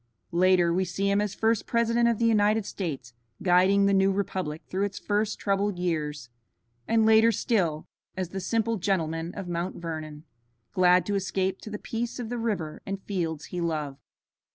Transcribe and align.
Later 0.31 0.73
we 0.73 0.83
see 0.83 1.11
him 1.11 1.21
as 1.21 1.35
first 1.35 1.67
President 1.67 2.07
of 2.09 2.17
the 2.17 2.25
United 2.25 2.65
States 2.65 3.13
guiding 3.43 3.85
the 3.85 3.93
new 3.93 4.11
republic 4.11 4.63
through 4.65 4.83
its 4.83 4.97
first 4.97 5.37
troubled 5.37 5.77
years, 5.77 6.29
and 6.87 7.05
later 7.05 7.31
still 7.31 7.85
as 8.17 8.29
the 8.29 8.39
simple 8.39 8.77
gentleman 8.77 9.31
of 9.35 9.47
Mount 9.47 9.75
Vernon, 9.75 10.23
glad 10.73 11.05
to 11.05 11.13
escape 11.13 11.61
to 11.61 11.69
the 11.69 11.77
peace 11.77 12.17
of 12.17 12.29
the 12.29 12.39
river 12.39 12.81
and 12.83 12.99
fields 13.03 13.45
he 13.53 13.61
loved. 13.61 13.99